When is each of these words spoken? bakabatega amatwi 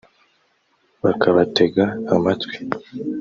bakabatega 1.03 1.85
amatwi 2.15 2.55